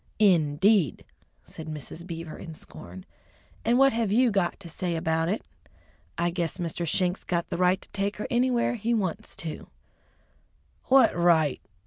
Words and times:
"In 0.17 0.55
deed!" 0.55 1.05
said 1.45 1.67
Mrs. 1.67 2.07
Beaver 2.07 2.35
in 2.35 2.55
scorn. 2.55 3.05
"And 3.63 3.77
what 3.77 3.93
have 3.93 4.11
you 4.11 4.31
got 4.31 4.59
to 4.61 4.67
say 4.67 4.95
about 4.95 5.29
it? 5.29 5.43
I 6.17 6.31
guess 6.31 6.57
Mr. 6.57 6.87
Schenk's 6.87 7.23
got 7.23 7.49
the 7.51 7.57
right 7.59 7.79
to 7.79 7.89
take 7.89 8.17
her 8.17 8.25
anywhere 8.31 8.73
he 8.73 8.95
wants 8.95 9.35
to!" 9.35 9.67
"What 10.87 11.15
right?" 11.15 11.61